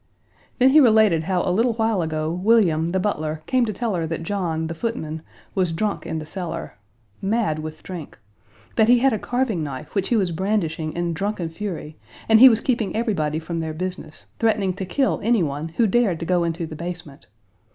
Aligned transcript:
Then 0.57 0.71
he 0.71 0.79
related 0.79 1.25
how 1.25 1.43
a 1.43 1.53
little 1.53 1.73
while 1.73 2.01
ago 2.01 2.31
William, 2.31 2.87
the 2.87 2.99
butler, 2.99 3.43
came 3.45 3.67
to 3.67 3.71
tell 3.71 3.93
her 3.93 4.07
that 4.07 4.23
John, 4.23 4.65
the 4.65 4.73
footman, 4.73 5.21
was 5.53 5.71
drunk 5.71 6.07
in 6.07 6.17
the 6.17 6.25
cellar 6.25 6.73
mad 7.21 7.59
with 7.59 7.83
drink; 7.83 8.17
that 8.77 8.87
he 8.87 8.97
had 8.97 9.13
a 9.13 9.19
carving 9.19 9.61
knife 9.63 9.93
which 9.93 10.09
he 10.09 10.15
was 10.15 10.31
brandishing 10.31 10.91
in 10.93 11.13
drunken 11.13 11.49
fury, 11.49 11.97
and 12.27 12.39
he 12.39 12.49
was 12.49 12.61
keeping 12.61 12.95
everybody 12.95 13.37
from 13.37 13.59
their 13.59 13.75
business, 13.75 14.25
threatening 14.39 14.73
to 14.73 14.87
kill 14.87 15.19
any 15.21 15.43
one 15.43 15.67
who 15.77 15.85
dared 15.85 16.19
to 16.21 16.25
go 16.25 16.43
into 16.45 16.65
the 16.65 16.75
basement. 16.75 17.27